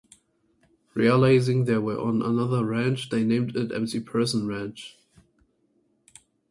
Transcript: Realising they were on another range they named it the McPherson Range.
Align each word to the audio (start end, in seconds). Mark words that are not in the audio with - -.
Realising 0.95 1.65
they 1.65 1.77
were 1.77 1.99
on 1.99 2.23
another 2.23 2.65
range 2.65 3.09
they 3.09 3.23
named 3.23 3.55
it 3.55 3.69
the 3.69 3.75
McPherson 3.75 4.47
Range. 4.47 4.97